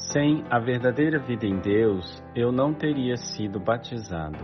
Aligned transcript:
Sem 0.00 0.42
a 0.50 0.58
verdadeira 0.58 1.18
vida 1.18 1.46
em 1.46 1.60
Deus, 1.60 2.24
eu 2.34 2.50
não 2.50 2.72
teria 2.72 3.16
sido 3.16 3.60
batizado. 3.60 4.38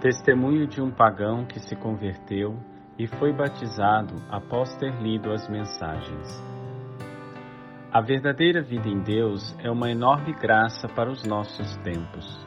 Testemunho 0.00 0.66
de 0.66 0.82
um 0.82 0.90
pagão 0.90 1.46
que 1.46 1.60
se 1.60 1.76
converteu 1.76 2.58
e 2.98 3.06
foi 3.06 3.32
batizado 3.32 4.16
após 4.28 4.74
ter 4.76 4.92
lido 5.00 5.30
as 5.30 5.48
mensagens. 5.48 6.42
A 7.92 8.00
verdadeira 8.00 8.60
vida 8.60 8.88
em 8.88 9.00
Deus 9.00 9.56
é 9.60 9.70
uma 9.70 9.88
enorme 9.88 10.32
graça 10.32 10.88
para 10.88 11.08
os 11.08 11.24
nossos 11.24 11.76
tempos. 11.78 12.44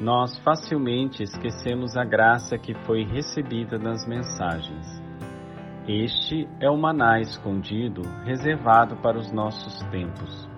Nós 0.00 0.38
facilmente 0.38 1.24
esquecemos 1.24 1.96
a 1.96 2.04
graça 2.04 2.56
que 2.56 2.74
foi 2.84 3.02
recebida 3.04 3.76
nas 3.76 4.06
mensagens. 4.06 4.86
Este 5.88 6.48
é 6.58 6.68
o 6.68 6.76
maná 6.76 7.20
escondido, 7.20 8.02
reservado 8.24 8.96
para 8.96 9.16
os 9.16 9.30
nossos 9.30 9.80
tempos. 9.84 10.48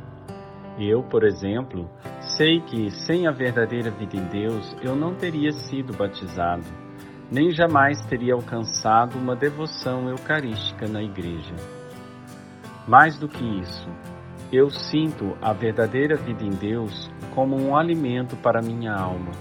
Eu, 0.79 1.03
por 1.03 1.23
exemplo, 1.23 1.87
sei 2.19 2.63
que 2.63 2.91
sem 2.91 3.27
a 3.27 3.31
verdadeira 3.31 3.91
vida 3.91 4.17
em 4.17 4.25
Deus 4.25 4.75
eu 4.83 4.97
não 4.97 5.15
teria 5.15 5.53
sido 5.53 5.95
batizado, 5.95 6.65
nem 7.31 7.51
jamais 7.51 8.01
teria 8.07 8.33
alcançado 8.33 9.19
uma 9.19 9.37
devoção 9.37 10.09
eucarística 10.09 10.89
na 10.89 11.03
igreja. 11.03 11.55
Mais 12.87 13.19
do 13.19 13.29
que 13.29 13.45
isso, 13.61 13.87
eu 14.51 14.71
sinto 14.71 15.37
a 15.43 15.53
verdadeira 15.53 16.17
vida 16.17 16.43
em 16.43 16.55
Deus 16.57 17.11
como 17.35 17.55
um 17.55 17.77
alimento 17.77 18.35
para 18.35 18.63
minha 18.63 18.95
alma, 18.95 19.33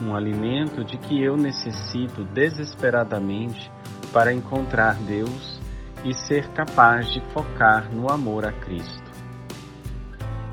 um 0.00 0.16
alimento 0.16 0.82
de 0.82 0.96
que 0.96 1.22
eu 1.22 1.36
necessito 1.36 2.24
desesperadamente 2.24 3.70
para 4.12 4.32
encontrar 4.32 4.94
Deus 4.94 5.60
e 6.04 6.14
ser 6.14 6.48
capaz 6.48 7.10
de 7.12 7.20
focar 7.32 7.90
no 7.92 8.10
amor 8.10 8.46
a 8.46 8.52
Cristo. 8.52 9.10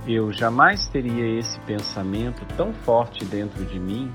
Eu 0.07 0.31
jamais 0.31 0.87
teria 0.87 1.37
esse 1.37 1.59
pensamento 1.61 2.45
tão 2.55 2.73
forte 2.73 3.25
dentro 3.25 3.65
de 3.65 3.79
mim, 3.79 4.11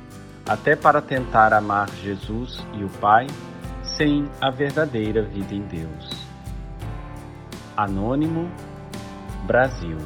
até 0.49 0.75
para 0.75 1.03
tentar 1.03 1.53
amar 1.53 1.89
Jesus 1.91 2.59
e 2.75 2.83
o 2.83 2.89
Pai, 2.89 3.27
sem 3.83 4.29
a 4.41 4.51
verdadeira 4.51 5.23
vida 5.23 5.55
em 5.55 5.63
Deus. 5.63 6.11
Anônimo, 7.77 8.51
Brasil. 9.47 9.99